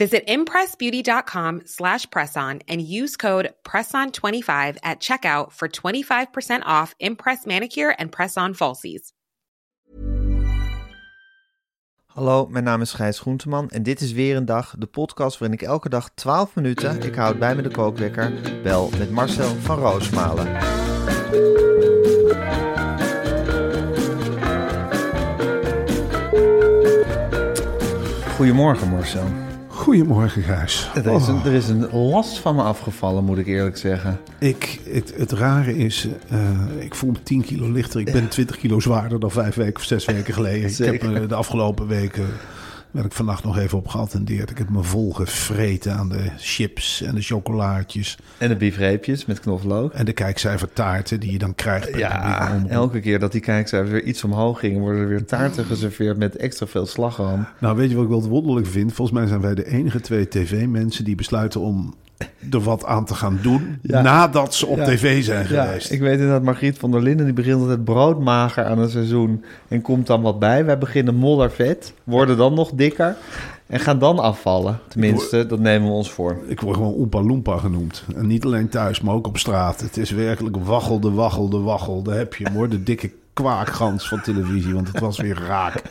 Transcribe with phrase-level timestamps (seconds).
[0.00, 7.94] Visit impressbeauty.com slash presson and use code PRESSON25 at checkout for 25% off Impress Manicure
[7.98, 9.12] and Press-On Falsies.
[12.06, 15.58] Hallo, mijn naam is Gijs Groenteman en dit is weer een dag, de podcast waarin
[15.58, 19.78] ik elke dag 12 minuten, ik houd bij me de kookwekker, bel met Marcel van
[19.78, 20.60] Roosmalen.
[28.36, 29.49] Goedemorgen Marcel.
[29.80, 30.90] Goedemorgen, Gijs.
[30.94, 34.20] Er is, een, Oh, er is een last van me afgevallen, moet ik eerlijk zeggen.
[34.38, 36.38] ik, het, het rare is, eh,
[36.78, 38.00] ik voel me 10 kilo lichter.
[38.00, 40.70] Ik ben 20 kilo zwaarder dan vijf weken of zes weken geleden.
[40.70, 42.26] Ik heb me de afgelopen weken,
[42.90, 44.50] werd ik vannacht nog even op geattendeerd.
[44.50, 48.18] Ik heb me vol gevreten aan de chips en de chocolaatjes.
[48.38, 49.92] En de biefreepjes met knoflook.
[49.92, 51.90] En de kijkcijfertaarten die je dan krijgt.
[51.90, 55.64] bij Ja, elke keer dat die kijkcijfers weer iets omhoog gingen, worden er weer taarten
[55.64, 57.46] geserveerd met extra veel slagroom.
[57.58, 58.92] Nou, weet je wat ik wel wonderlijk vind?
[58.92, 61.94] Volgens mij zijn wij de enige twee tv-mensen die besluiten om
[62.50, 64.00] er wat aan te gaan doen Ja.
[64.02, 64.84] nadat ze op Ja.
[64.84, 65.90] tv zijn Ja, geweest.
[65.90, 69.82] ik weet inderdaad, Margriet van der Linden die begint altijd broodmager aan een seizoen en
[69.82, 70.64] komt dan wat bij.
[70.64, 73.16] Wij beginnen moddervet, worden dan nog dikker
[73.66, 74.78] en gaan dan afvallen.
[74.88, 76.36] Tenminste, dat nemen we ons voor.
[76.46, 78.04] Ik word gewoon Oompa Loompa genoemd.
[78.16, 79.80] En niet alleen thuis, maar ook op straat.
[79.80, 82.02] Het is werkelijk waggelde, waggelde, waggel.
[82.02, 84.74] Daar heb je hem hoor, de dikke kwaakgans van televisie.
[84.74, 85.82] Want het was weer raak.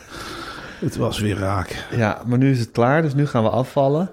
[0.80, 1.88] Het was weer raak.
[1.95, 4.09] Ja, maar nu is het klaar, dus nu gaan we afvallen.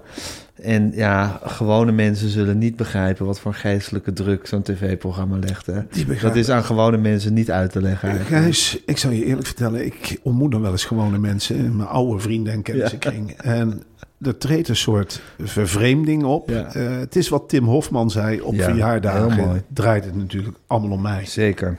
[0.61, 5.65] En ja, gewone mensen zullen niet begrijpen wat voor geestelijke druk zo'n tv-programma legt.
[5.65, 5.81] Hè?
[6.21, 8.09] Dat is aan gewone mensen niet uit te leggen.
[8.09, 8.41] eigenlijk.
[8.43, 9.85] Gijs, ik zal je eerlijk vertellen.
[9.85, 11.55] Ik ontmoet nog wel eens gewone mensen.
[11.55, 13.31] in Mijn oude vrienden en kennissenkring.
[13.31, 13.83] En
[14.21, 16.49] er treedt een soort vervreemding op.
[16.49, 16.73] Ja.
[16.73, 19.33] Eh, het is wat Tim Hofman zei op Ja, verjaardagen.
[19.33, 19.61] heel mooi.
[19.73, 21.25] Draait het natuurlijk allemaal om mij.
[21.25, 21.77] Zeker.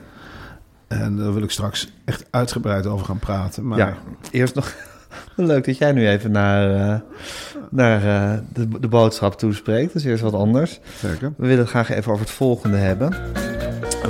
[0.88, 3.66] En daar wil ik straks echt uitgebreid over gaan praten.
[3.66, 3.96] Maar Ja,
[4.30, 4.74] eerst nog.
[5.36, 7.00] Leuk dat jij nu even naar, eh,
[7.70, 9.92] naar eh, de, de boodschap toespreekt.
[9.92, 10.80] Dat is eerst wat anders.
[10.96, 11.32] zeker.
[11.36, 13.10] We willen het graag even over het volgende hebben.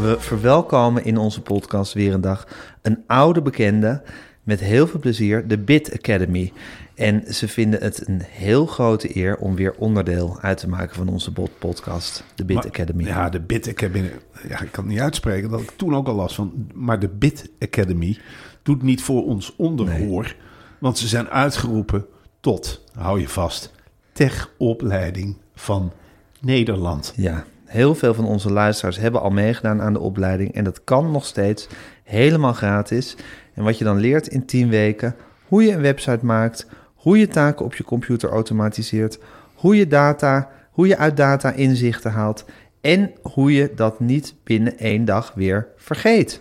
[0.02, 2.46] We verwelkomen in onze podcast weer een dag
[2.82, 4.02] een oude bekende
[4.42, 6.52] met heel veel plezier, de Bit Academy.
[6.94, 11.08] En ze vinden het een heel grote eer om weer onderdeel uit te maken van
[11.08, 13.04] onze podcast, de Bit Maar- Academy.
[13.04, 14.10] Ja, de Bit Academy.
[14.48, 15.50] Ja, ik kan het niet uitspreken.
[15.50, 16.66] Dat ik toen ook al last van.
[16.74, 18.18] Maar de Bit Academy
[18.62, 20.34] doet niet voor ons onderhoor.
[20.78, 22.06] Want ze zijn uitgeroepen
[22.40, 23.72] tot, hou je vast,
[24.12, 25.92] techopleiding van
[26.40, 27.12] Nederland.
[27.16, 30.54] Ja, heel veel van onze luisteraars hebben al meegedaan aan de opleiding.
[30.54, 31.66] En dat kan nog steeds
[32.04, 33.16] helemaal gratis.
[33.54, 35.16] En wat je dan leert in 10 weken,
[35.46, 39.18] hoe je een website maakt, hoe je taken op je computer automatiseert,
[39.54, 42.44] hoe je data, hoe je uit data inzichten haalt
[42.80, 46.40] en hoe je dat niet binnen één dag weer vergeet.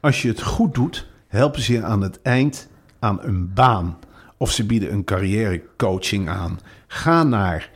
[0.00, 3.98] Als je het goed doet, helpen ze je aan het eind aan een baan.
[4.36, 6.58] Of ze bieden een carrièrecoaching aan.
[6.86, 7.70] Ga naar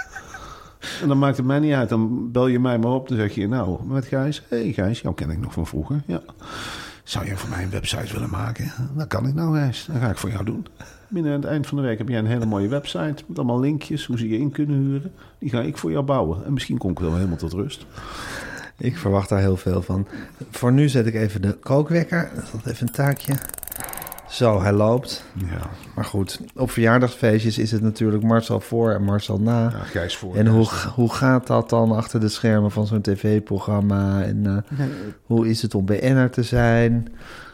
[1.01, 1.89] en dan maakt het mij niet uit.
[1.89, 3.07] Dan bel je mij maar op.
[3.07, 4.43] Dan zeg je, nou, met Gijs.
[4.47, 6.01] Hé hey Gijs, jou ken ik nog van vroeger.
[6.05, 6.21] Ja.
[7.03, 8.71] Zou je voor mij een website willen maken?
[8.95, 9.85] Dat kan ik nou, Gijs.
[9.91, 10.67] Dat ga ik voor jou doen.
[11.07, 13.23] Binnen het eind van de week heb jij een hele mooie website.
[13.27, 15.11] Met allemaal linkjes, hoe ze je in kunnen huren.
[15.39, 16.45] Die ga ik voor jou bouwen.
[16.45, 17.85] En misschien kom ik wel helemaal tot rust.
[18.77, 20.07] Ik verwacht daar heel veel van.
[20.49, 22.31] Voor nu zet ik even de kookwekker.
[22.35, 23.33] Dat is even een taakje.
[24.31, 25.23] Zo, hij loopt.
[25.33, 29.61] Ja, Maar goed, op verjaardagsfeestjes is het natuurlijk Marcel voor en Marcel na.
[29.61, 30.35] ja Gijs voor.
[30.35, 34.23] En hoe, hoe gaat dat dan achter de schermen van zo'n tv-programma?
[34.23, 34.85] En eh,
[35.23, 37.07] hoe is het om BN'er te zijn?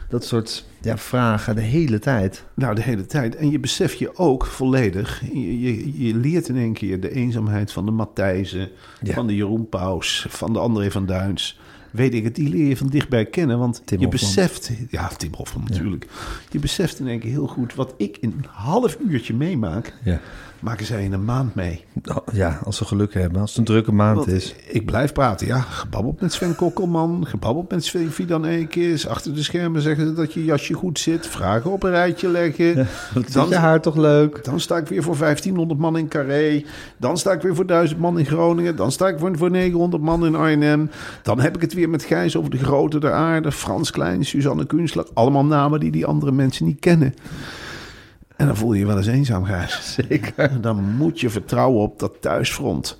[0.08, 2.44] Dat soort ja, vragen de hele tijd.
[2.54, 3.36] Nou, de hele tijd.
[3.36, 5.22] En je beseft je ook volledig.
[5.32, 8.68] Je, je, je leert in één keer de eenzaamheid van de Matthijsen,
[9.02, 9.14] Ja.
[9.14, 11.60] van de Jeroen Paus, van de André van Duins.
[11.90, 13.58] Weet ik het, die leer je van dichtbij kennen.
[13.58, 16.06] Want Tim je beseft, ja, Tim Hofman natuurlijk.
[16.50, 20.20] Je beseft in één keer heel goed wat ik in een half uurtje meemaak, Ja.
[20.60, 21.84] maken zij in een maand mee.
[22.04, 23.40] Oh, ja, als ze geluk hebben.
[23.40, 24.54] Als het een drukke maand Want is.
[24.66, 25.60] Ik blijf praten, ja.
[25.60, 29.06] Gebabbeld met Sven Kokkelman, gebabbeld met Sven Fidan Eekes.
[29.06, 31.26] Achter de schermen zeggen ze dat je jasje goed zit.
[31.26, 32.86] Vragen op een rijtje leggen.
[33.32, 34.44] Dan- je haar toch leuk?
[34.44, 36.64] Dan sta ik weer voor 1500 man in Carré.
[36.96, 38.76] Dan sta ik weer voor 1000 man in Groningen.
[38.76, 40.90] Dan sta ik voor, voor 900 man in Arnhem.
[41.22, 43.52] Dan heb ik het weer met Gijs over de grote der aarde.
[43.52, 45.06] Frans Klein, Suzanne Kunstler.
[45.14, 47.14] Allemaal namen die die andere mensen niet kennen.
[48.36, 49.94] En dan voel je je wel eens eenzaam, Gijs.
[50.08, 50.32] Zeker.
[50.36, 52.98] En dan moet je vertrouwen op dat thuisfront.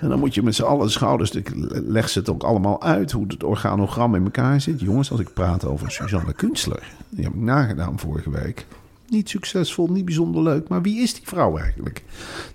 [0.00, 1.30] En dan moet je met z'n allen schouders...
[1.30, 1.50] Ik
[1.86, 4.80] leg ze het ook allemaal uit hoe het organogram in elkaar zit.
[4.80, 6.82] Jongens, als ik praat over Suzanne Kunstler...
[7.08, 8.66] die heb ik nagedaan vorige week.
[9.08, 10.68] Niet succesvol, niet bijzonder leuk.
[10.68, 12.02] Maar wie is die vrouw eigenlijk?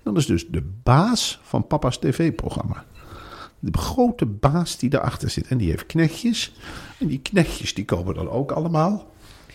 [0.04, 2.84] Dat is dus de baas van papa's tv-programma.
[3.60, 5.48] De grote baas die daarachter zit.
[5.48, 6.54] En die heeft knechtjes.
[7.00, 9.08] En die knechtjes die komen dan ook allemaal.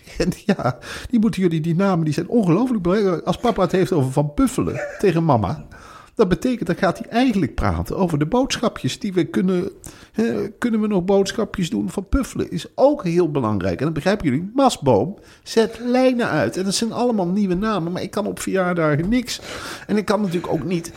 [0.19, 0.79] En ja,
[1.11, 3.25] die moeten jullie, die namen, die zijn ongelooflijk belangrijk.
[3.25, 5.67] Als papa het heeft over Van Puffelen tegen mama.
[6.15, 9.71] Dat betekent, dan gaat hij eigenlijk praten over de boodschapjes die we kunnen.
[10.13, 12.51] hè, kunnen we nog boodschapjes doen van Puffelen?
[12.51, 13.79] Is ook heel belangrijk.
[13.79, 16.57] En dan begrijpen jullie, Masboom zet lijnen uit.
[16.57, 19.41] En dat zijn allemaal nieuwe namen, maar ik kan op verjaardagen niks.
[19.87, 20.93] En ik kan natuurlijk ook niet.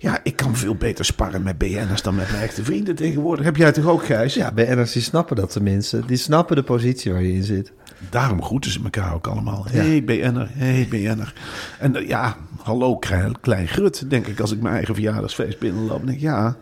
[0.00, 3.44] Ja, ik kan veel beter sparren met BN'ers dan met mijn echte vrienden tegenwoordig.
[3.44, 4.34] Heb jij toch ook, Gijs?
[4.34, 6.02] Ja, BN'ers die snappen dat tenminste.
[6.06, 7.72] Die snappen de positie waar je in zit.
[8.10, 9.66] Daarom groeten ze elkaar ook allemaal.
[9.70, 11.34] Hé, hey, BN'er, hé, hey, BN'er.
[11.78, 15.96] En eh, ja, hallo, klein, klein grut, denk ik, als ik mijn eigen verjaardagsfeest binnenloop.
[15.96, 16.56] Dan denk ik, ja,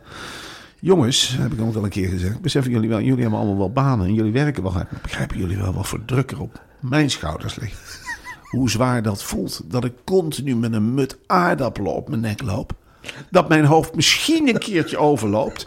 [0.81, 2.41] jongens, heb ik ook wel een keer gezegd.
[2.41, 5.03] Beseffen jullie wel, jullie hebben allemaal wel banen en jullie werken wel hard.
[5.03, 8.01] Begrijpen jullie wel wat voor druk er op mijn schouders ligt?
[8.51, 12.73] Hoe zwaar dat voelt, dat ik continu met een mut aardappelen op mijn nek loop.
[13.31, 15.67] Dat mijn hoofd misschien een keertje overloopt.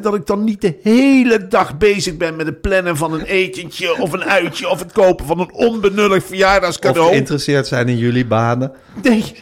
[0.00, 4.00] Dat ik dan niet de hele dag bezig ben met het plannen van een etentje
[4.00, 7.08] of een uitje of het kopen van een onbenullig Of verjaardagscadeau.
[7.08, 8.72] geïnteresseerd zijn in jullie banen.
[9.02, 9.34] Nee,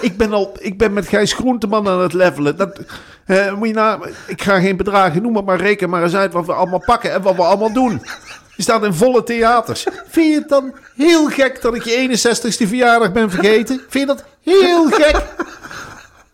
[0.00, 2.56] ik, ben al, ik ben met Gijs Groenteman aan het levelen.
[2.56, 2.80] Dat,
[3.58, 6.52] moet je na, ik ga geen bedragen noemen, maar reken maar eens uit wat we
[6.52, 8.02] allemaal pakken en wat we allemaal doen.
[8.56, 9.86] Je staat in volle theaters.
[10.08, 13.80] Vind je het dan heel gek dat ik je 61ste verjaardag ben vergeten?
[13.88, 15.22] Vind je dat heel gek?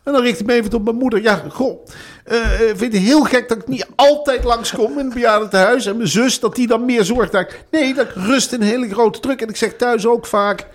[0.07, 1.23] En dan richt ik me even tot mijn moeder.
[1.23, 1.87] Ja, goh.
[2.25, 2.39] eh,
[2.75, 5.87] vind het heel gek dat ik niet altijd langskom in het bejaardentehuis?
[5.87, 7.33] En mijn zus, dat die dan meer zorgt.
[7.71, 9.41] Nee, dat rust een hele grote druk.
[9.41, 10.67] En ik zeg thuis ook vaak...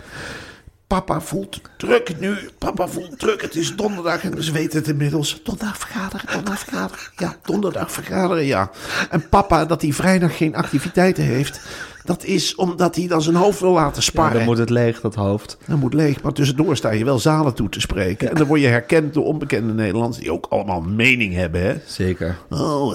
[0.88, 2.50] Papa voelt druk nu.
[2.58, 3.42] Papa voelt druk.
[3.42, 5.40] Het is donderdag en ze weten het inmiddels.
[5.44, 7.04] Donderdag vergaderen, donderdag vergaderen.
[7.16, 8.72] Ja, donderdag vergaderen, ja.
[9.10, 11.60] En papa, dat hij vrijdag geen activiteiten heeft...
[12.06, 14.34] dat is omdat hij dan zijn hoofd wil laten Ja, sparen.
[14.38, 15.58] dan moet het leeg, dat hoofd.
[15.68, 18.30] Dat moet leeg, maar tussendoor sta je wel zalen toe te spreken.
[18.30, 20.18] En dan word je herkend door onbekende Nederlanders...
[20.22, 21.76] die ook allemaal mening hebben, hè.
[21.86, 22.38] Zeker.
[22.50, 22.92] Oh,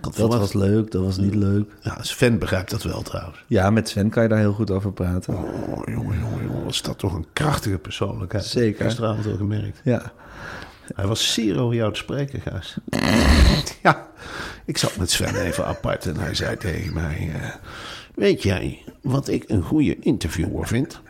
[0.00, 1.70] had Dat was leuk, dat was niet leuk.
[1.80, 3.44] Ja, Sven begrijpt dat wel trouwens.
[3.46, 5.34] Ja, met Sven kan je daar heel goed over praten.
[5.34, 5.44] Oh,
[5.84, 6.64] jongen, jongen, jongen.
[6.64, 8.44] Was dat toch een krachtige persoonlijkheid.
[8.44, 8.84] Zeker.
[8.84, 9.80] Gisteravond al gemerkt.
[9.84, 10.12] Ja.
[10.94, 12.76] Hij was zeer over jou te spreken, Gijs.
[13.82, 14.06] ja,
[14.64, 17.30] ik zat met Sven even apart en hij zei tegen mij...
[17.34, 17.48] eh,
[18.20, 21.00] weet jij wat ik een goede interviewer vind?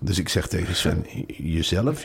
[0.00, 2.04] Dus ik zeg tegen Sven, jezelf,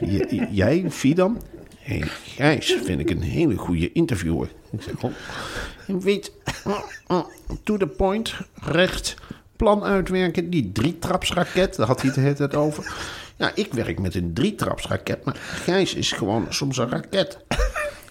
[0.51, 1.41] jij, Fidan?
[1.77, 4.49] Hé, Gijs vind ik een hele goede interviewer.
[4.71, 5.11] Ik zeg, oh,
[5.85, 6.31] weet,
[7.63, 9.15] to the point, recht,
[9.55, 12.93] plan uitwerken, die drietrapsraket, daar had hij het de over.
[13.35, 17.39] Ja, ik werk met een drietrapsraket, maar Gijs is gewoon soms een raket.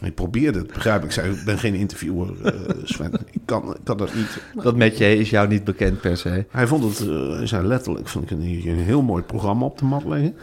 [0.03, 1.05] Ik probeerde het, begrijp ik.
[1.05, 2.53] Ik zei, ik ben geen interviewer, eh,
[2.85, 3.13] Sven.
[3.31, 4.43] Ik kan, ik kan dat niet.
[4.63, 6.45] Dat metje is jou niet bekend per se.
[6.51, 9.85] Hij vond het, hij zei letterlijk, vond ik een, een heel mooi programma op de
[9.85, 10.37] mat leggen.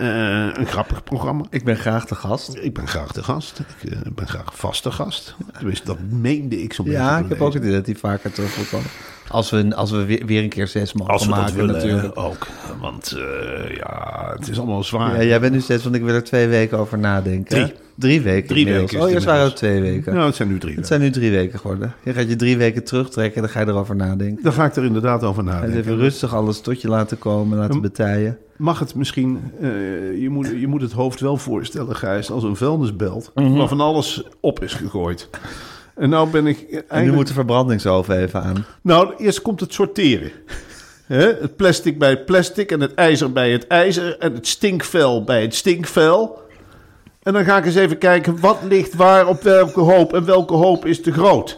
[0.00, 1.44] Eh, een grappig programma.
[1.50, 2.54] Ik ben graag de gast.
[2.54, 3.60] Ik ben graag de gast.
[3.82, 5.36] Ik ben graag vaste gast.
[5.52, 7.00] Tenminste, dat meende ik zo'n beetje.
[7.00, 8.90] Ja, ik heb ook het idee dat die vaker terug wil komen.
[9.30, 12.18] Als we, als we weer, weer een keer zes mogen Als we maken willen, natuurlijk.
[12.18, 12.46] ook.
[12.80, 15.16] Want eh, ja, het is allemaal zwaar.
[15.16, 17.44] Ja, jij bent nu steeds, want ik wil er twee weken over nadenken.
[17.56, 17.72] Drie.
[17.94, 18.90] Drie weken Drie inmiddels.
[18.92, 20.14] weken Oh, eerst waren het twee weken.
[20.14, 20.74] Nou, het zijn nu drie.
[20.76, 21.94] Het zijn nu drie weken geworden.
[22.04, 24.42] Je gaat je drie weken terugtrekken en dan ga je erover nadenken.
[24.44, 25.78] Daar ga ik er inderdaad over En nadenken.
[25.78, 28.38] even rustig alles tot je laten komen, laten betijen.
[28.56, 29.68] Mag het misschien, eh,
[30.20, 33.52] je, moet, je moet het hoofd wel voorstellen, Gijs, als een vuilnisbelt Mhm.
[33.56, 35.28] waar van alles op is gegooid.
[36.00, 38.66] En nou ben ik En nu moet de verbrandingsoven even aan.
[38.82, 40.30] Nou, eerst komt het sorteren.
[41.06, 41.26] Hè?
[41.26, 45.42] Het plastic bij het plastic en het ijzer bij het ijzer en het stinkvel bij
[45.42, 46.42] het stinkvel.
[47.22, 50.54] En dan ga ik eens even kijken wat ligt waar op welke hoop en welke
[50.54, 51.56] hoop is te groot.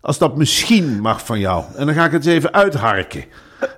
[0.00, 1.64] Als dat misschien mag van jou.
[1.76, 3.24] En dan ga ik het eens even uitharken.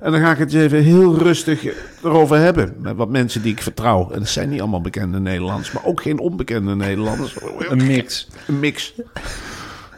[0.01, 1.65] En dan ga ik het eens even heel rustig
[2.03, 2.75] erover hebben.
[2.79, 4.11] Met wat mensen die ik vertrouw.
[4.13, 5.73] En dat zijn niet allemaal bekende Nederlanders.
[5.73, 7.37] Maar ook geen onbekende Nederlanders.
[7.59, 8.29] Een mix.
[8.47, 8.95] Een mix.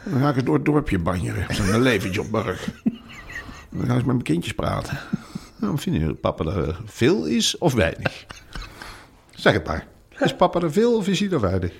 [0.09, 1.45] Dan ga ik het door het dorpje banjeren.
[1.47, 2.45] Met een leventje op mijn.
[2.45, 4.97] En dan ga ik met mijn kindjes praten.
[5.59, 8.25] Nou, vind je dat papa er veel is of weinig?
[9.29, 9.87] Zeg het maar.
[10.19, 11.73] Is papa er veel of is hij er weinig?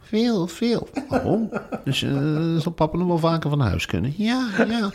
[0.00, 0.88] Veel, veel.
[1.08, 4.14] Oh, dus eh, zal papa nog wel vaker van huis kunnen?
[4.16, 4.90] Ja, ja.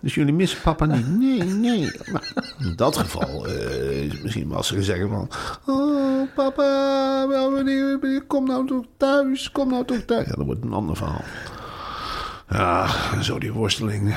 [0.00, 1.18] Dus jullie missen papa niet?
[1.18, 1.90] Nee, nee.
[2.58, 5.28] In dat geval eh, is het misschien wel als ze zeggen van...
[5.66, 6.62] Oh, papa,
[7.28, 10.26] wel, wanneer, wanneer- kom nou toch thuis, kom nou toch thuis.
[10.26, 11.24] Ja, dat wordt een ander verhaal.
[12.48, 12.86] Ja,
[13.22, 14.14] zo die worsteling.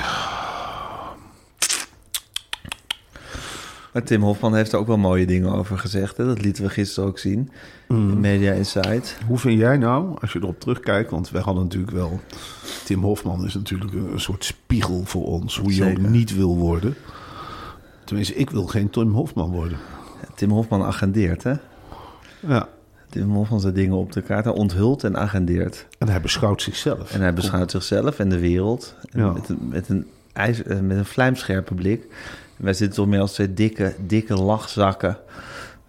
[3.92, 6.16] Maar Tim Hofman heeft er ook wel mooie dingen over gezegd.
[6.16, 6.26] Hè?
[6.26, 7.50] Dat lieten we gisteren ook zien.
[7.88, 9.18] In Media Insight.
[9.26, 11.10] Hoe vind jij nou, als je erop terugkijkt...
[11.10, 12.20] want wij hadden natuurlijk wel...
[12.84, 15.58] Tim Hofman is natuurlijk een, een soort spiegel voor ons...
[15.58, 16.94] hoe je ook niet wil worden.
[18.04, 19.78] Tenminste, ik wil geen Tim Hofman worden.
[20.34, 21.52] Tim Hofman agendeert, hè?
[22.40, 22.68] Ja.
[23.10, 24.44] Tim Hofman zet dingen op de kaart.
[24.44, 25.86] Hij onthult en agendeert.
[25.98, 27.12] En hij beschouwt zichzelf.
[27.12, 28.94] En hij beschouwt zichzelf en de wereld.
[29.10, 29.32] En Ja.
[29.32, 32.02] met, een, met, een ijs, eh, met een vlijmscherpe blik.
[32.58, 35.16] En wij zitten toch meer als twee dikke, dikke lachzakken.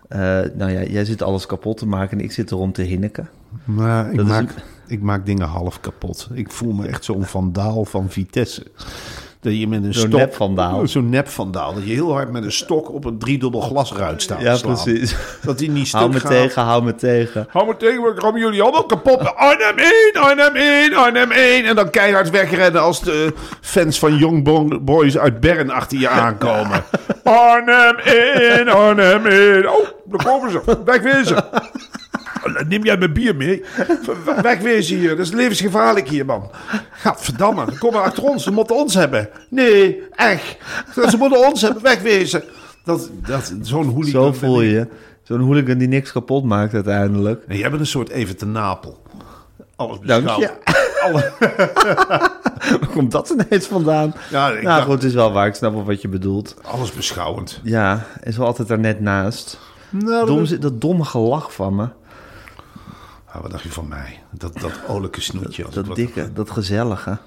[0.08, 0.20] Eh,
[0.56, 3.30] nou ja, jij zit alles kapot te maken en ik zit erom te hinniken.
[3.64, 4.54] Maar ik Dat is maak,
[4.88, 6.28] ik maak dingen half kapot.
[6.34, 8.64] Ik voel me echt zo'n vandaal van Vitesse.
[9.40, 10.20] Dat je met een Zo'n stok...
[10.20, 10.88] nepvandaal.
[10.88, 11.74] Zo'n nepvandaal.
[11.74, 14.74] Dat je heel hard met een stok op een driedubbel glasruit staat Ja, slaan.
[14.84, 15.16] precies.
[15.44, 16.30] Dat die niet stuk Hou me gaat.
[16.32, 17.48] tegen, hou me tegen.
[17.50, 19.36] Hou me tegen, we komen jullie allemaal kapot.
[19.36, 21.66] Arnhem 1, Arnhem 1, Arnhem 1.
[21.66, 26.08] En dan keihard wegrennen als de fans van Young Bo- Boys uit Bern achter je
[26.10, 26.84] aankomen.
[27.24, 29.70] Arnhem 1, Arnhem 1.
[29.74, 30.62] Oh, daar komen ze.
[30.86, 31.44] Wegwezen.
[32.68, 33.64] Neem jij mijn bier mee?
[34.42, 35.10] Wegwezen hier.
[35.10, 36.50] Dat is levensgevaarlijk hier, man.
[36.92, 37.66] Gadverdamme.
[37.72, 38.44] Ze komen achter ons.
[38.44, 39.30] Ze moeten ons hebben.
[39.50, 40.58] Nee, echt.
[41.10, 41.82] Ze moeten ons hebben.
[41.84, 42.44] Wegwezen.
[42.84, 44.88] Dat, dat, zo'n hooligan Zo voel je.
[45.24, 47.44] Zo'n hooligan die niks kapot maakt uiteindelijk.
[47.48, 49.02] En jij bent een soort even te Napel.
[49.76, 50.42] Alles Dank beschouwd.
[50.42, 50.74] je.
[51.04, 51.32] Alle-
[52.80, 54.14] Waar komt dat ineens vandaan?
[54.32, 55.48] Ja, nou dacht- goed, het is wel waar.
[55.48, 56.56] Ik snap wel wat je bedoelt.
[56.64, 57.60] alles beschouwend.
[57.64, 59.60] Ja, is wel altijd er net naast.
[59.90, 61.88] Nou, dat domme gelach van me.
[63.36, 64.20] Ah, wat dacht je van mij?
[64.32, 65.66] Dat, dat olijke snoetje.
[65.72, 67.18] Dat wat- dikke, dat gezellige.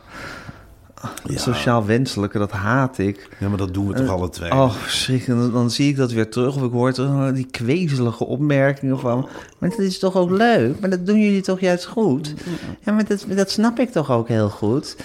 [1.24, 3.36] Dat sociaal wenselijke, dat haat ik.
[3.40, 4.50] Ja, maar dat doen we toch alle twee.
[4.50, 5.40] Oh, verschrikkelijk.
[5.40, 6.56] Dan, dan zie ik dat weer terug.
[6.56, 9.28] Of ik hoor terug die kwezelige opmerkingen van...
[9.58, 10.80] Maar dat is toch ook leuk?
[10.80, 12.34] Maar dat doen jullie toch juist goed?
[12.80, 14.96] Ja, maar dat, dat snap ik toch ook heel goed?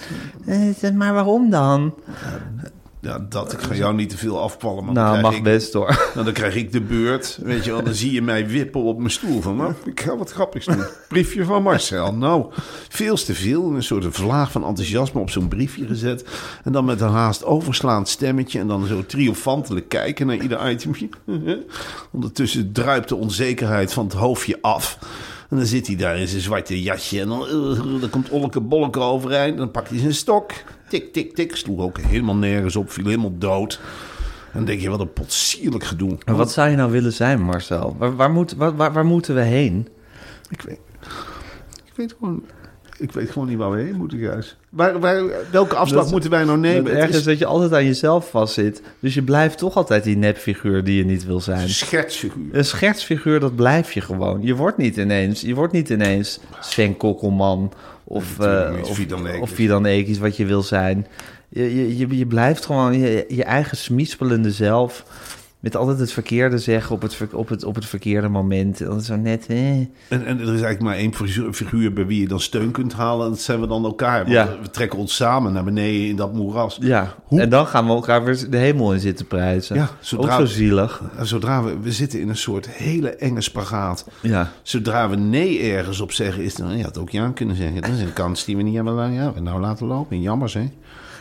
[0.46, 1.94] Eh, maar waarom dan?
[3.04, 3.52] Ja, dat.
[3.52, 4.84] Ik ga jou niet te veel afvallen.
[4.84, 5.86] Maar Nou, dan, mag krijg ik, best hoor.
[6.14, 7.38] nou, dan krijg ik de beurt.
[7.42, 9.40] Weet je wel, dan zie je mij wippen op mijn stoel.
[9.40, 10.84] Van, nou, ik ga wat grappigs doen.
[11.08, 12.14] Briefje van Marcel.
[12.14, 12.46] Nou,
[12.88, 13.74] veel te veel.
[13.74, 16.24] Een soort vlaag van enthousiasme op zo'n briefje gezet.
[16.64, 18.58] En dan met een haast overslaand stemmetje.
[18.58, 21.08] En dan zo triomfantelijk kijken naar ieder itemje.
[22.12, 24.98] Ondertussen druipt de onzekerheid van het hoofdje af.
[25.50, 27.20] En dan zit hij daar in zijn zwarte jasje.
[27.20, 29.52] En dan, eh, dan komt Olleke Bolleke overeind.
[29.52, 30.52] En dan pakt hij zijn stok.
[30.94, 31.56] Tik, tik, tik.
[31.56, 32.90] Sloeg ook helemaal nergens op.
[32.90, 33.80] Viel helemaal dood.
[34.44, 36.18] En dan denk je, wat een potsierlijk gedoe.
[36.24, 37.96] Maar wat zou je nou willen zijn, Marcel?
[37.98, 39.88] Waar, waar, moet, waar, waar, moeten we heen?
[40.50, 40.78] Ik weet,
[41.84, 42.42] ik weet gewoon...
[42.98, 44.56] Ik weet gewoon niet waar we heen moeten, Gijs.
[44.68, 46.84] Waar, waar, welke afslag Dat- moeten wij nou nemen?
[46.84, 48.82] Het Het erg is dat je altijd aan jezelf vastzit.
[49.00, 51.60] Dus je blijft toch altijd die nepfiguur die je niet wil zijn.
[51.62, 52.44] een schetsfiguur.
[52.52, 54.42] Een schertsfiguur, dat blijf je gewoon.
[54.42, 57.72] Je wordt niet ineens, je wordt niet ineens Sven Kokkelman
[58.04, 61.06] of, niet, of, of Fidan Ekis, wat je wil zijn.
[61.48, 65.04] Je, je, je, je blijft gewoon je, je eigen smispelende zelf.
[65.64, 68.80] Met altijd het verkeerde zeggen op het, op het, op het verkeerde moment.
[68.80, 69.46] En Dat is zo net...
[69.46, 69.70] Eh.
[69.78, 71.14] En, en er is eigenlijk maar één
[71.54, 73.24] figuur, bij wie je dan steun kunt halen.
[73.24, 74.30] En dat zijn we dan elkaar.
[74.30, 74.48] Ja.
[74.62, 76.78] We trekken ons samen naar beneden in dat moeras.
[76.80, 79.76] Ja, Hoe- en dan gaan we elkaar weer de hemel in zitten prijzen.
[79.76, 81.02] Ja, zodra- Ook zo zielig.
[81.22, 84.06] Zodra we, we zitten in een soort hele enge spagaat.
[84.22, 84.52] Ja.
[84.62, 87.82] Zodra we nee ergens op zeggen, is het, je had ook ja kunnen zeggen.
[87.82, 90.20] Dat is een kans die we niet hebben ja, we nou laten lopen.
[90.20, 90.68] Jammer, hè?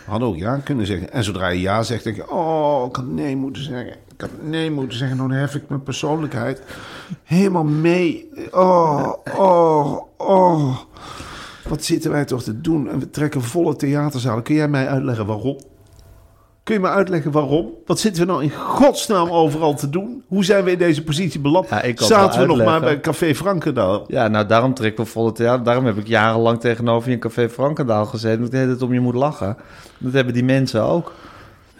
[0.05, 1.11] Hadden ook ja kunnen zeggen.
[1.11, 3.95] En zodra je ja zegt, denk je, oh, ik had nee moeten zeggen.
[4.13, 5.17] Ik had nee moeten zeggen.
[5.17, 6.61] Dan hef ik mijn persoonlijkheid
[7.23, 8.29] helemaal mee.
[8.51, 10.77] Oh, oh, oh.
[11.67, 12.89] Wat zitten wij toch te doen?
[12.89, 14.43] En we trekken volle theaterzalen.
[14.43, 15.57] Kun jij mij uitleggen waarom?
[16.63, 17.69] Kun je me uitleggen waarom?
[17.85, 20.23] Wat zitten we nou in godsnaam overal te doen?
[20.27, 21.69] Hoe zijn we in deze positie beland?
[21.69, 24.03] Ja, Zaten we nog maar bij Café Frankendaal?
[24.07, 25.63] Ja, nou daarom trek ik volle theater.
[25.63, 28.51] Daarom heb ik jarenlang tegenover je in Café Frankendaal gezeten.
[28.51, 29.57] Dat het om je moet lachen.
[29.97, 31.11] Dat hebben die mensen ook.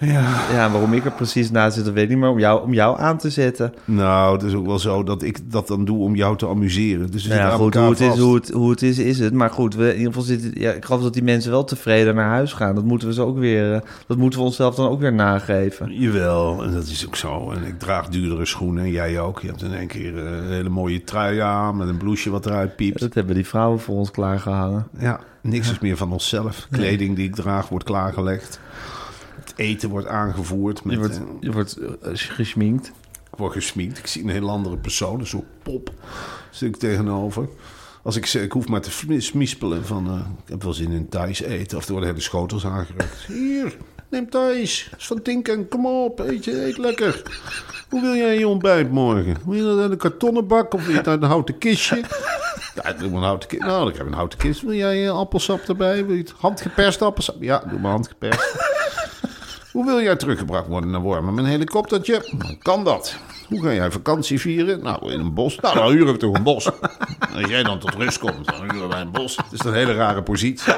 [0.06, 0.52] Ja.
[0.52, 2.74] Ja, waarom ik er precies naast zit, dat weet ik niet, maar om jou, om
[2.74, 3.74] jou aan te zetten.
[3.86, 7.12] Nou, het is ook wel zo dat ik dat dan doe om jou te amuseren.
[7.12, 9.34] Dus ja, goed, hoe het, is, hoe, het, hoe het is, is het.
[9.34, 12.16] Maar goed, we, in ieder geval zitten, ja, ik geloof dat die mensen wel tevreden
[12.16, 12.76] naar huis gaan.
[12.76, 16.00] Dat moeten we ze ook weer, eh, dat moeten we onszelf dan ook weer nageven.
[16.00, 17.52] Jawel, en dat is ook zo.
[17.52, 19.42] En ik draag duurdere schoenen en jij ook.
[19.42, 22.46] Je hebt in één keer eh, een hele mooie trui aan met een blouseje wat
[22.46, 23.00] eruit piept.
[23.00, 24.88] Dat hebben die vrouwen voor ons klaargehangen.
[25.00, 26.68] Ja, niks is meer van onszelf.
[26.72, 28.60] Kleding die ik draag wordt klaargelegd.
[29.56, 30.84] Het eten wordt aangevoerd.
[30.84, 32.88] Met, Je wordt, eh, je wordt eh, geschminkt.
[33.32, 33.98] Ik word gesminkt.
[33.98, 35.20] Ik zie een heel andere persoon.
[35.20, 35.92] Een soort pop
[36.52, 37.48] zit ik tegenover.
[38.04, 40.08] Als ik zeg, ik hoef maar te smi- smispelen van...
[40.08, 40.14] eh,
[40.46, 41.78] ik heb wel zin in Thais eten.
[41.78, 43.26] Of er worden hele schotels aangereikt.
[43.28, 43.78] Hier,
[44.10, 44.90] neem Thais.
[44.98, 45.68] is van Tinken.
[45.68, 47.22] Kom op, eet, je, eet lekker.
[47.90, 49.38] Hoe wil jij je ontbijt morgen?
[49.46, 52.02] Wil je dat uit een kartonnen bak of wil je het uit een houten kistje?
[52.84, 53.62] Ja, doe maar een houten kist.
[53.62, 54.62] Nou, ik heb een houten kist.
[54.62, 56.06] Wil jij appelsap erbij?
[56.06, 57.36] Wil je het handgeperst appelsap?
[57.40, 58.72] Ja, doe maar handgeperst.
[59.74, 61.34] Hoe wil jij teruggebracht worden naar Wormen?
[61.34, 62.26] Met een helikoptertje?
[62.38, 63.16] Dan kan dat.
[63.48, 64.84] Hoe ga jij vakantie vieren?
[64.84, 65.60] Nou, in een bos.
[65.60, 66.66] Nou, dan huur ik toch een bos.
[67.36, 69.36] Als jij dan tot rust komt, dan huren wij een bos.
[69.38, 70.74] Het is een hele rare positie.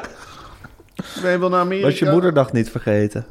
[1.21, 1.87] Ben je wel naar Amerika?
[1.87, 3.25] Was je moederdag niet vergeten?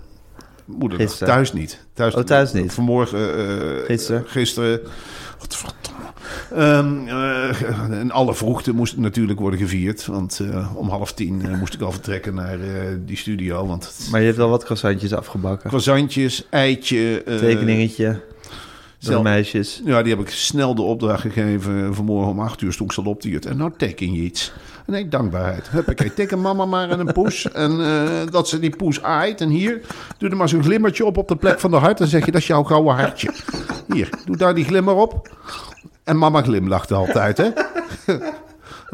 [0.65, 1.07] Moederdag.
[1.09, 1.35] Gisteren.
[1.35, 1.85] Thuis niet.
[1.95, 2.73] Thuis, Oh, thuis niet.
[2.73, 3.37] Vanmorgen.
[3.81, 4.25] eh, Gisteren.
[4.27, 4.81] Gisteren.
[5.39, 5.65] Wat
[6.55, 10.07] eh, en alle vroegte moest natuurlijk worden gevierd.
[10.07, 12.59] Want eh, om half tien eh, moest ik al vertrekken naar
[13.05, 13.67] die studio.
[13.67, 15.69] Want het- Maar je hebt wel wat croissantjes afgebakken.
[15.69, 17.23] croissantjes, eitje.
[17.25, 18.21] Tekeningetje.
[18.99, 19.83] Zelf- meisjes.
[19.85, 21.95] Ja, die heb ik snel de opdracht gegeven.
[21.95, 23.47] Vanmorgen om acht uur stond ik al op die het.
[23.47, 24.53] En nou teken je iets.
[24.87, 25.69] Nee, dankbaarheid.
[25.71, 27.53] Huppakee, teken mama maar en een poes.
[27.53, 27.79] En
[28.31, 29.41] dat ze die poes aait.
[29.41, 29.81] En hier,
[30.19, 31.99] doe er maar zo'n glimmertje op op de plek van de hart.
[31.99, 33.31] Dan zeg je, dat is jouw gouden hartje.
[33.93, 35.37] Hier, doe daar die glimmer op.
[36.05, 37.51] En mama glimlachte altijd, hè.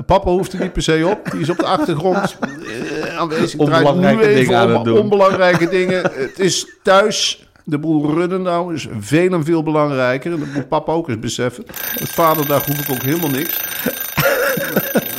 [0.06, 1.30] Papa hoeft er niet per se op.
[1.30, 3.60] Die is op de achtergrond eh, aanwezig.
[3.64, 4.98] Draait Onbelangrijke nu even dingen aan het doen.
[4.98, 6.02] Onbelangrijke dingen.
[6.02, 7.48] Het is thuis.
[7.64, 10.32] De boel runnen nou is veel en veel belangrijker.
[10.32, 11.64] En dat moet papa ook eens beseffen.
[11.98, 13.60] Met vaderdag hoef ik ook helemaal niks.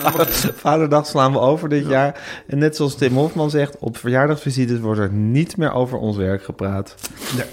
[0.61, 2.21] Vaderdag slaan we over dit jaar.
[2.47, 6.43] En net zoals Tim Hofman zegt, op verjaardagsvisites wordt er niet meer over ons werk
[6.43, 6.95] gepraat.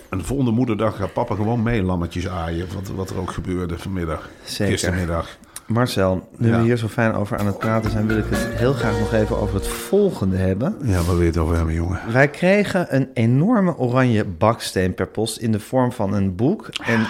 [0.09, 2.67] En de volgende moederdag gaat papa gewoon mee lammetjes aaien.
[2.75, 4.29] Wat, wat er ook gebeurde vanmiddag.
[4.45, 4.73] Zeker.
[4.73, 5.39] Gistermiddag.
[5.69, 6.57] Marcel, nu Ja.
[6.59, 9.13] we hier zo fijn over aan het praten zijn, wil ik het heel graag nog
[9.13, 10.77] even over het volgende hebben.
[10.83, 12.01] Ja, waar wil je het over hebben, jongen?
[12.13, 16.69] Wij kregen een enorme oranje baksteen per post in de vorm van een boek.
[16.85, 17.07] En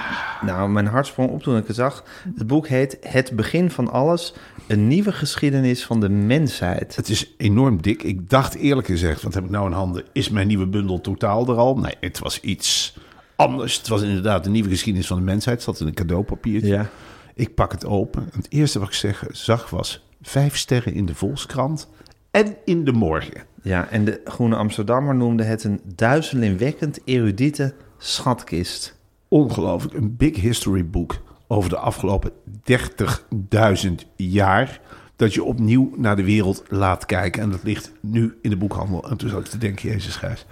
[0.47, 2.05] nou, mijn hart sprong op toen ik het zag.
[2.37, 4.35] Het boek heet Het begin van alles,
[4.67, 6.97] een nieuwe geschiedenis van de mensheid.
[6.97, 8.03] Het is enorm dik.
[8.03, 10.05] Ik dacht eerlijk gezegd, wat heb ik nou in handen?
[10.13, 11.77] Is mijn nieuwe bundel totaal er al?
[11.77, 12.97] Nee, het was iets
[13.37, 13.77] anders.
[13.79, 15.57] Het was inderdaad een nieuwe geschiedenis van de mensheid.
[15.57, 16.69] Het zat in een cadeaupapiertje.
[16.69, 16.89] Ja,
[17.39, 18.29] Ik pak het open.
[18.33, 21.89] Het eerste wat ik zeg, zag was vijf sterren in de Volkskrant
[22.31, 23.43] en in de morgen.
[23.63, 28.99] ja, en de Groene Amsterdammer noemde het een duizelingwekkend erudite schatkist.
[29.29, 32.33] Ongelooflijk, een big history boek over de afgelopen
[33.87, 34.81] 30.000 jaar.
[35.17, 37.43] Dat je opnieuw naar de wereld laat kijken.
[37.43, 39.11] En dat ligt nu in de boekhandel.
[39.11, 40.47] En toen zat ik te denken, Jezus Gijs,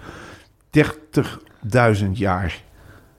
[2.05, 2.63] 30.000 jaar.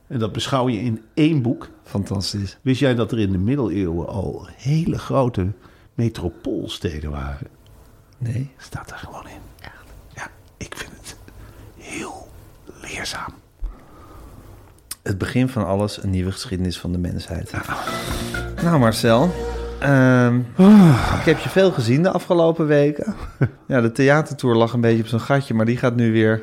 [0.09, 1.69] En dat beschouw je in één boek.
[1.83, 2.59] Fantastisch.
[2.63, 5.53] Wist jij dat er in de middeleeuwen al hele grote
[5.95, 7.47] metropoolsteden waren?
[8.19, 8.51] Nee.
[8.57, 9.41] Staat er gewoon in.
[9.61, 9.73] Ja.
[10.15, 11.17] ja, ik vind het
[11.77, 12.29] heel
[12.81, 13.35] leerzaam.
[15.03, 17.53] Het begin van alles, een nieuwe geschiedenis van de mensheid.
[18.63, 19.31] Nou Marcel,
[19.81, 20.37] ehm,
[21.19, 23.15] ik heb je veel gezien de afgelopen weken.
[23.67, 26.43] Ja, de theatertour lag een beetje op zijn gatje, maar die gaat nu weer...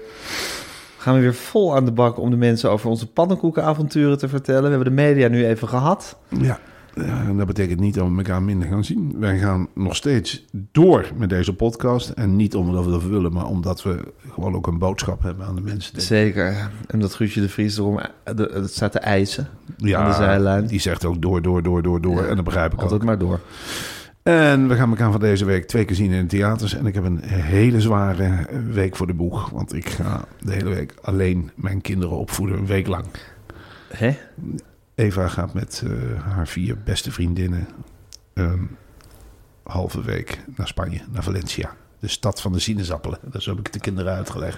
[1.06, 4.64] Gaan we weer vol aan de bak om de mensen over onze pannenkoekenavonturen te vertellen.
[4.64, 6.18] We hebben de media nu even gehad.
[6.30, 6.60] Ja,
[6.96, 9.16] ja, en dat betekent niet dat we elkaar minder gaan zien.
[9.20, 12.10] Wij gaan nog steeds door met deze podcast.
[12.10, 15.56] En niet omdat we dat willen, maar omdat we gewoon ook een boodschap hebben aan
[15.56, 16.02] de mensen.
[16.02, 16.70] Zeker.
[16.88, 20.68] En dat Guusje de Vries erom eh, het staat te eisen Ja, aan de zijlijn.
[20.68, 22.24] Die zegt ook door, door, door, door, door.
[22.24, 23.06] en dat begrijp ik Altijd ook.
[23.06, 23.40] maar door.
[24.26, 26.74] En we gaan elkaar van deze week twee keer zien in de theaters.
[26.74, 29.50] En ik heb een hele zware week voor de boeg.
[29.50, 33.06] Want ik ga de hele week alleen mijn kinderen opvoeden, een week lang.
[33.88, 34.18] Hè?
[34.96, 37.68] Eva gaat met eh, haar vier beste vriendinnen
[38.34, 38.70] een
[39.64, 41.76] halve week naar Spanje, naar Valencia.
[42.00, 43.20] De stad van de sinaasappelen.
[43.22, 44.58] Dat zo heb ik de kinderen uitgelegd.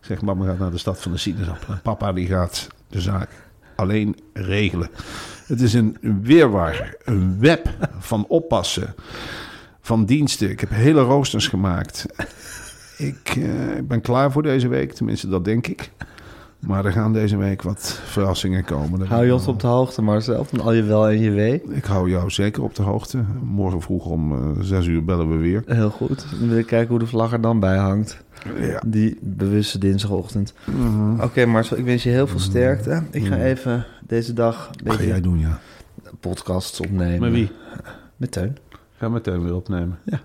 [0.00, 1.80] Ik zeg, mama gaat naar de stad van de sinaasappelen.
[1.82, 3.30] Papa die gaat de zaak
[3.76, 4.88] alleen regelen.
[5.46, 8.94] Het is een weerwar, een web van oppassen,
[9.80, 10.50] van diensten.
[10.50, 12.06] Ik heb hele roosters gemaakt.
[12.98, 13.44] Ik eh,
[13.84, 15.90] ben klaar voor deze week, tenminste dat denk ik.
[16.58, 18.98] Maar er gaan deze week wat verrassingen komen.
[18.98, 19.54] Dat Hou je ons ik wel.
[19.54, 21.62] op de hoogte, Marcel, van al je wel en je wee.
[21.68, 23.24] Ik hou jou zeker op de hoogte.
[23.42, 25.62] Morgen vroeg om eh, zes uur bellen we weer.
[25.66, 26.26] Heel goed.
[26.38, 28.22] Dan wil ik kijken hoe de vlag er dan bij hangt.
[28.60, 28.82] Ja.
[28.86, 30.54] Die bewuste dinsdagochtend.
[30.64, 31.20] Mhm.
[31.20, 33.02] Oké, Marcel, ik wens je heel veel sterkte.
[33.10, 35.58] Ik ga even deze dag Wat ga jij doen, ja?
[36.20, 37.20] podcasts opnemen.
[37.20, 37.50] Met wie?
[38.16, 38.56] Met Teun.
[38.96, 39.98] Ga meteen weer opnemen.
[40.04, 40.20] Ja.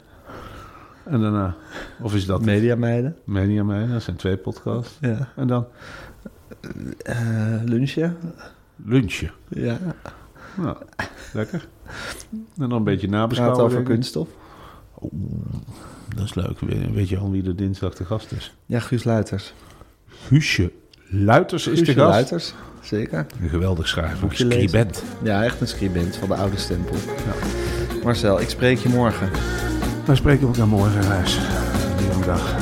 [1.06, 1.56] En daarna?
[2.02, 3.16] Of is dat Media meiden.
[3.24, 3.88] Media mee?
[3.88, 4.98] Dat zijn twee podcasts.
[5.02, 5.28] Ja.
[5.36, 5.66] En dan
[7.04, 8.18] Eh, lunchen.
[8.76, 9.32] lunchen.
[9.48, 9.78] Ja.
[10.58, 10.78] Nou,
[11.34, 11.68] lekker.
[12.32, 13.60] En dan een beetje nabeschouwen.
[13.60, 13.94] over denk ik.
[13.94, 14.28] kunststof.
[16.16, 16.60] Dat is leuk.
[16.60, 18.56] We- Weet je al wie er dinsdag de gast is?
[18.66, 19.54] Ja, Guus Luiters.
[20.08, 20.72] Guusje
[21.06, 22.12] Luiters is Guusje de gast.
[22.14, 23.26] Luiters, zeker.
[23.42, 24.30] Een geweldig lezen.
[24.32, 25.04] Scribent.
[25.24, 26.96] Ja, echt een scribent van de oude stempel.
[28.04, 29.30] Marcel, ik spreek je morgen.
[30.06, 31.40] Dan spreken we elkaar morgen, Reis.
[31.98, 32.58] Weer een dag.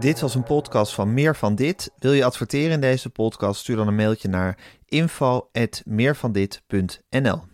[0.00, 1.90] Dit was een podcast van Meer van Dit.
[1.98, 3.60] Wil je adverteren in deze podcast?
[3.60, 7.53] Stuur dan een mailtje naar info.meervandit.nl